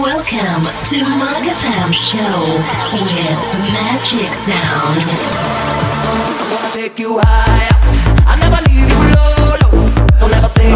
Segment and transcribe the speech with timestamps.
[0.00, 1.44] Welcome to MAG
[1.92, 2.40] Show
[2.90, 5.04] with Magic Sound.
[6.72, 7.20] Take you.
[7.22, 10.08] I never leave you low, low.
[10.18, 10.72] Don't ever say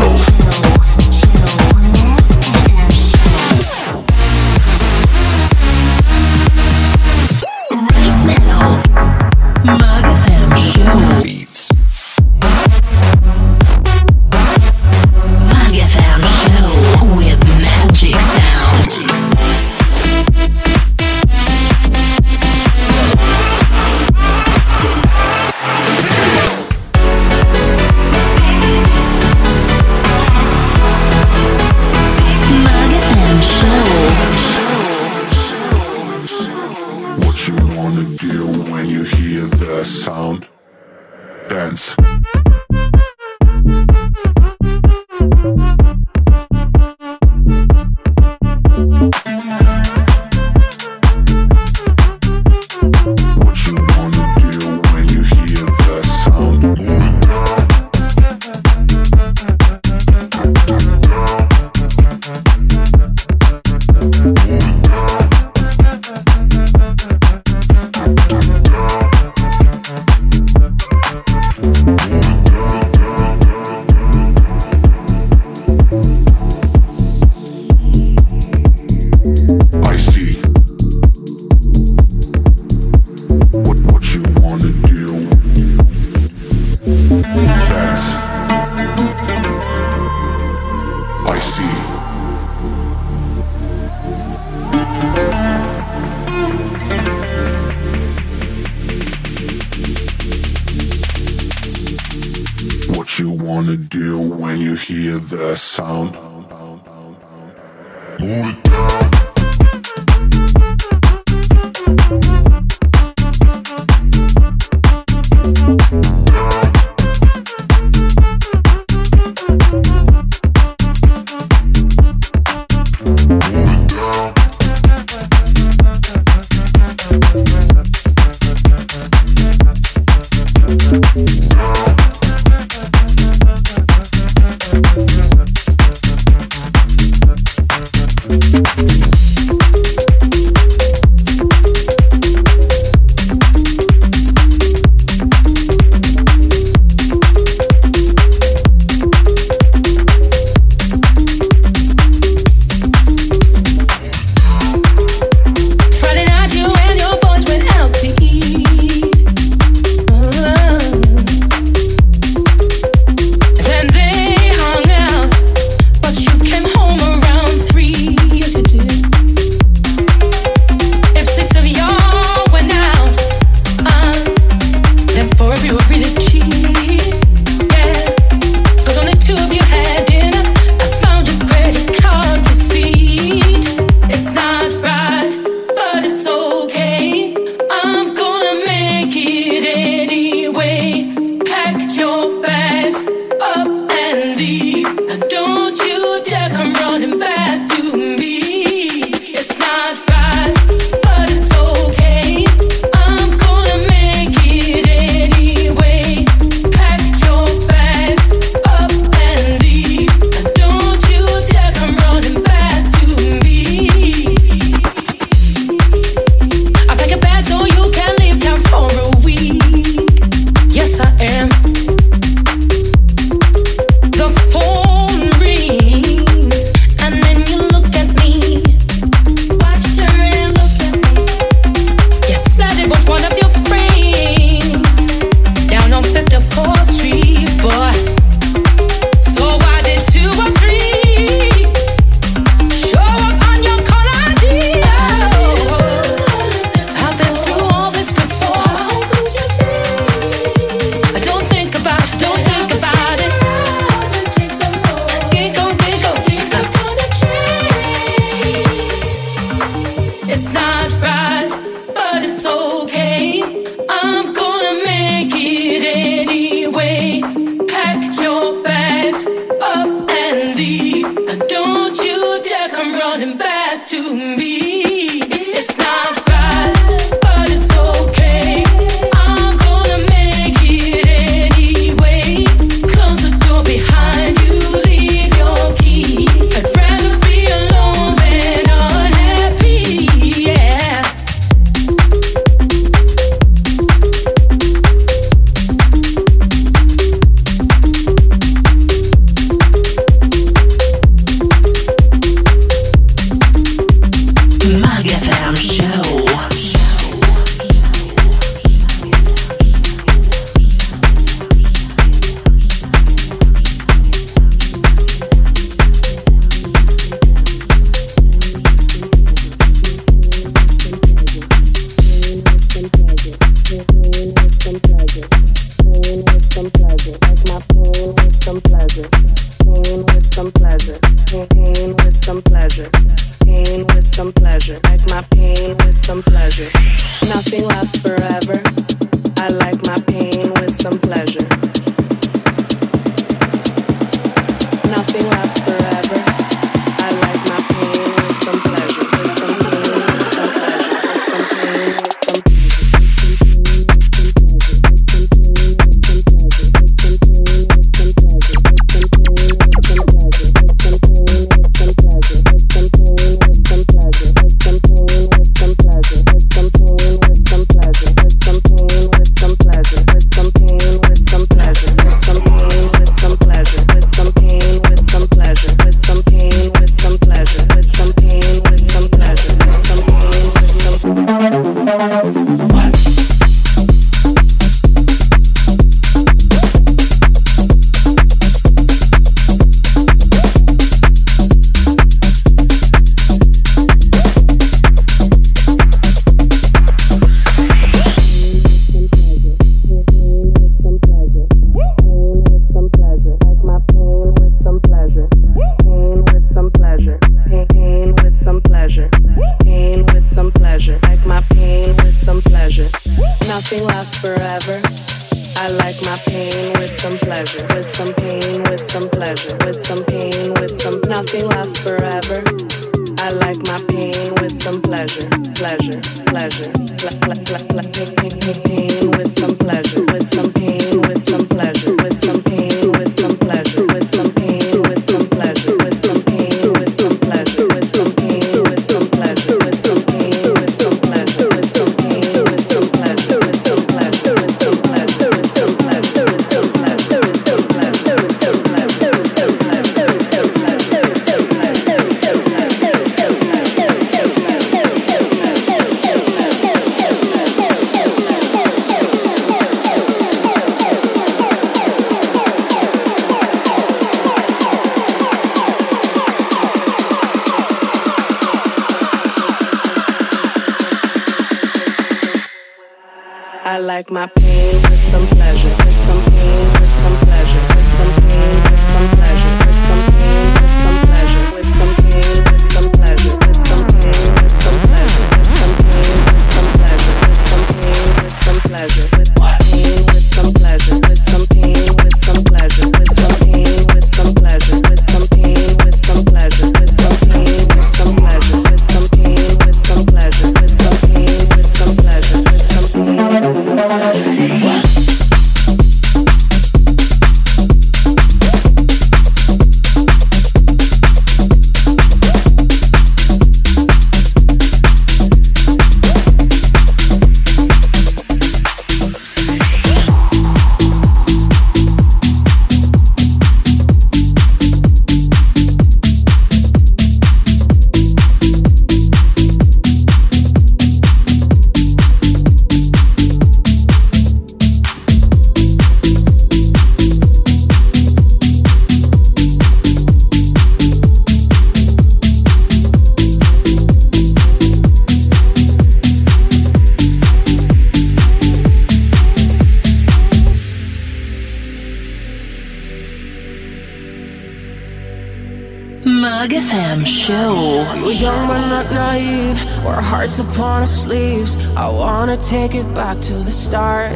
[561.91, 564.13] wanna take it back to the start.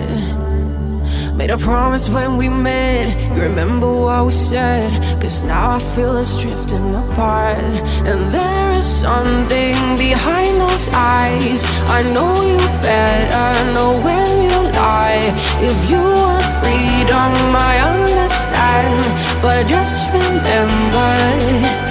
[1.34, 3.06] Made a promise when we met.
[3.34, 4.90] You remember what we said?
[5.20, 7.58] Cause now I feel us drifting apart.
[8.10, 11.64] And there is something behind those eyes.
[11.98, 15.22] I know you better know when you lie.
[15.68, 17.32] If you want freedom,
[17.70, 19.02] I understand.
[19.42, 21.87] But just remember.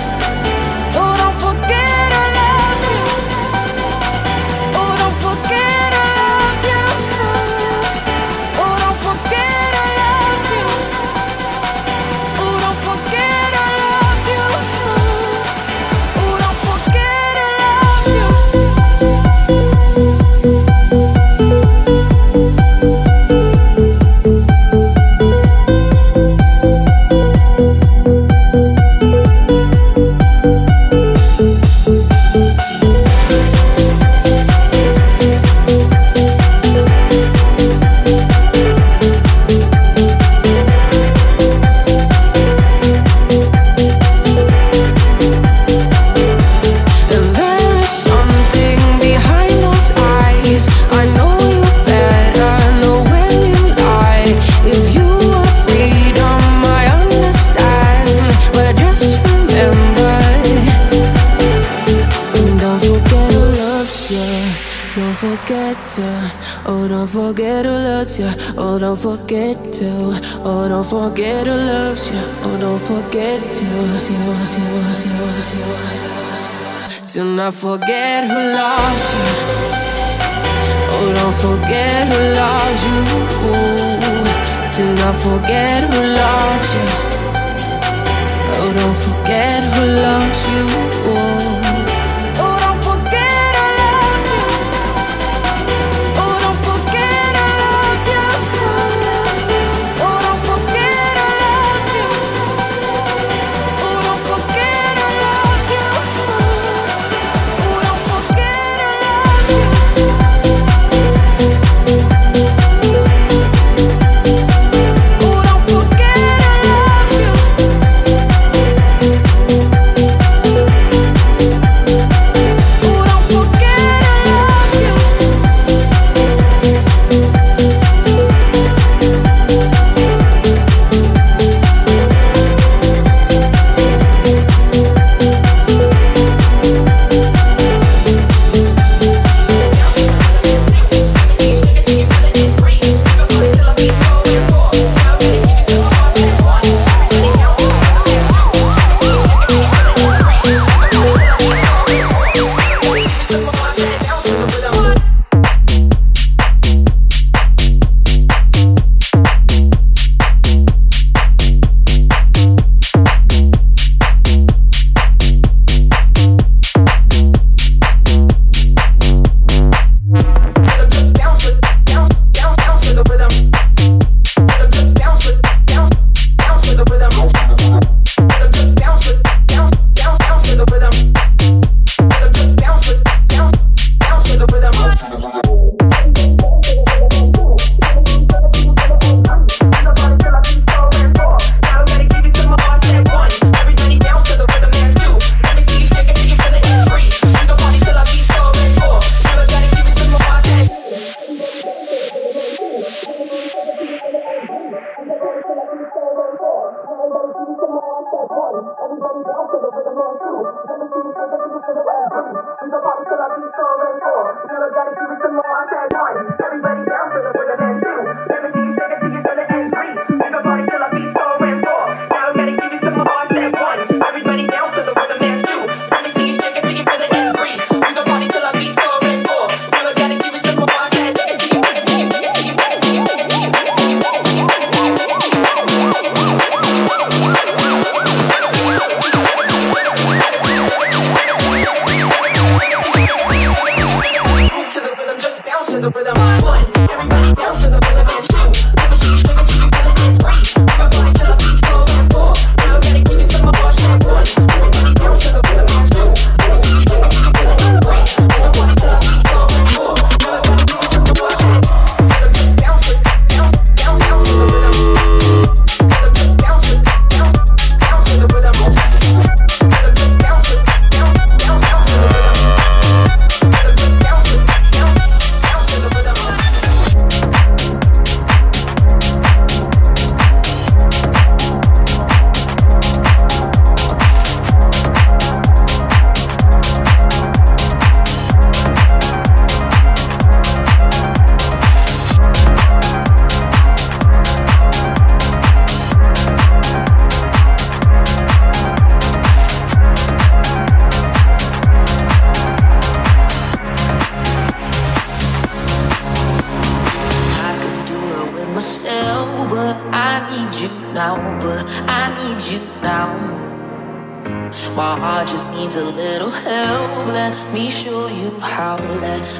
[77.48, 79.26] Not forget who loves you,
[80.92, 83.02] oh don't forget who loves you,
[84.76, 86.86] to not forget who loves you,
[88.52, 90.42] oh don't forget who loves
[91.54, 91.57] you.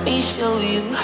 [0.08, 0.97] Everybody show a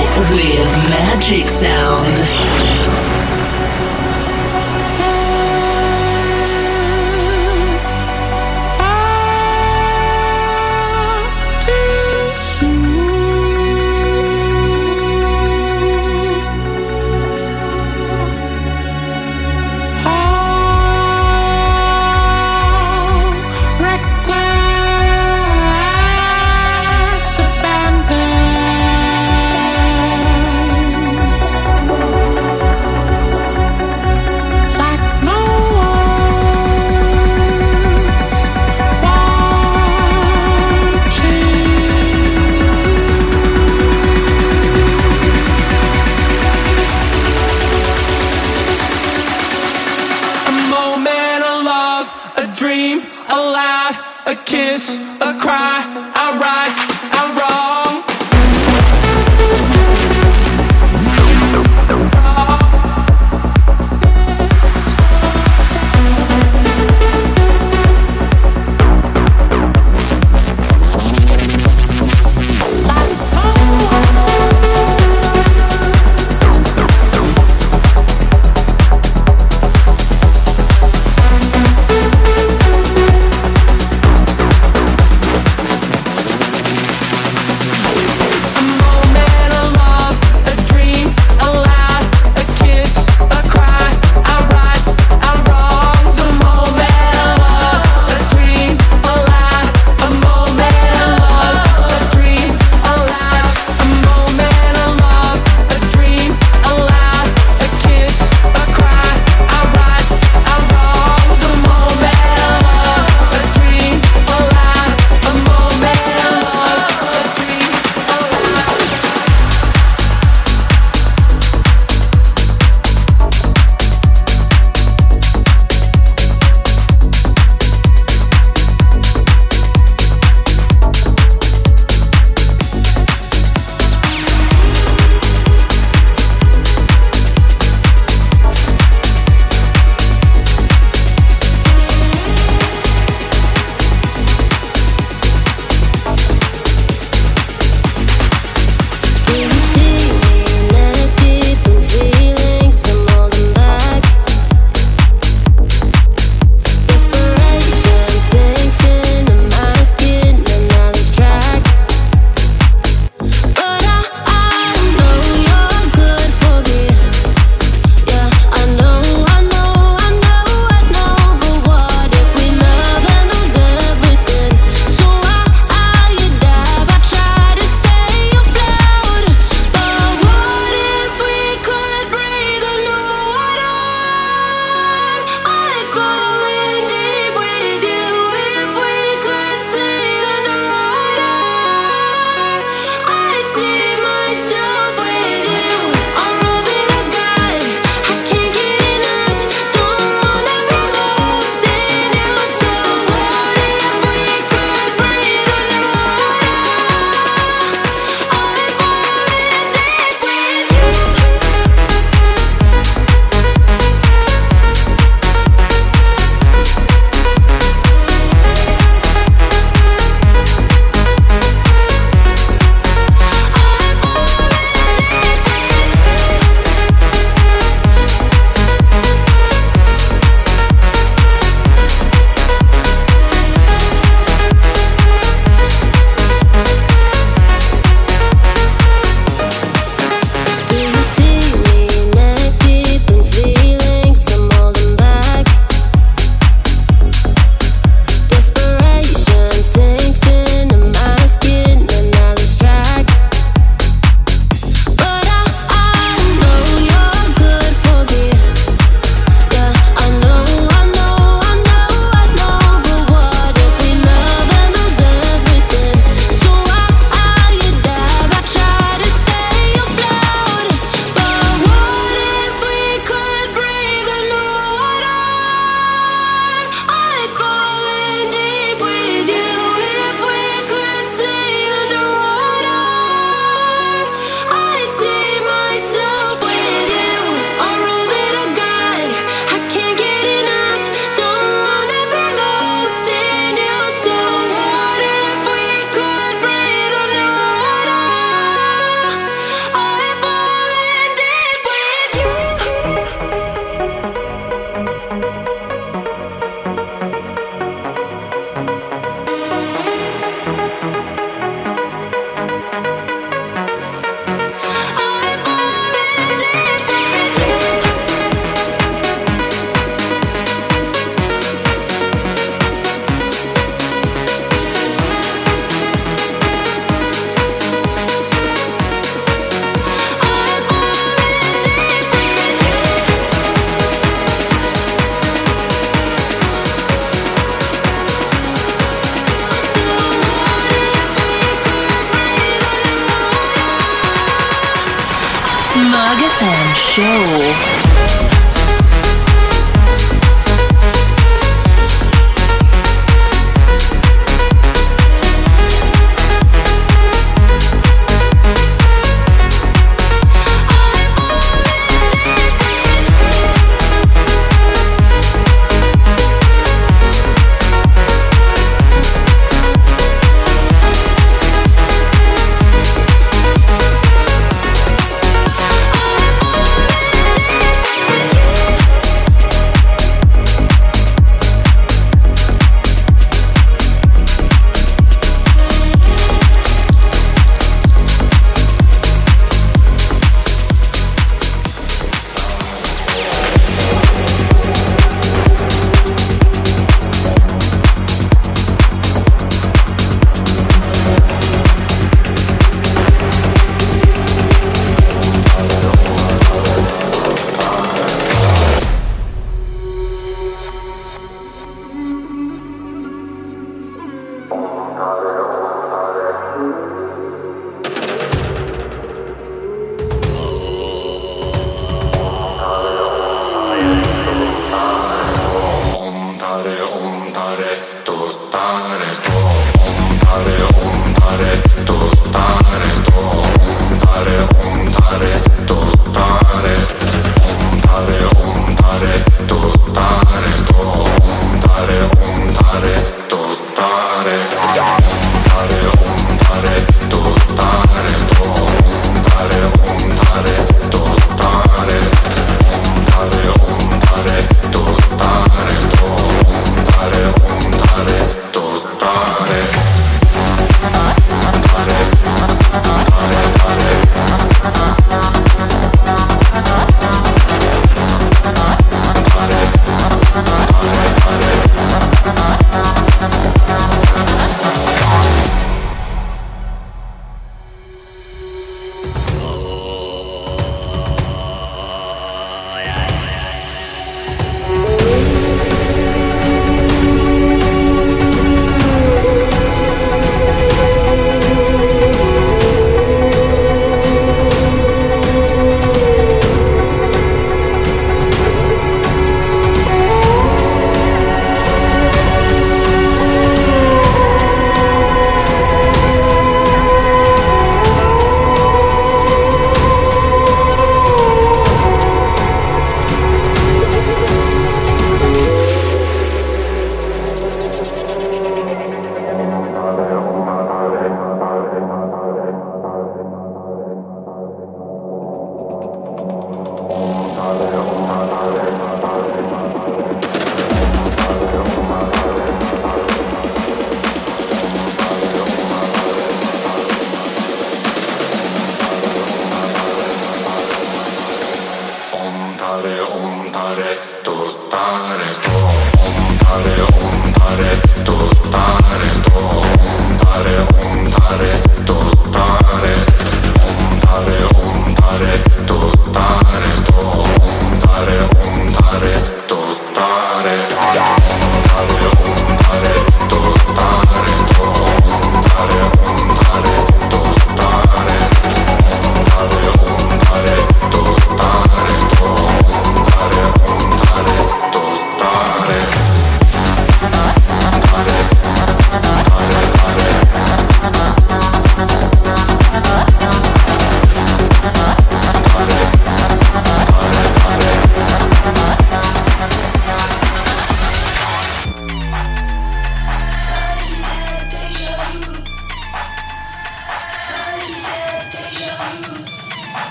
[0.00, 2.89] with Magic Sound.